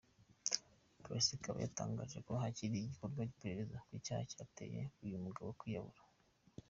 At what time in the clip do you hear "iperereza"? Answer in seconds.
3.31-3.77